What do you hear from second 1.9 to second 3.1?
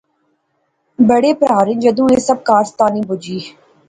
ایہہ سب کارستانی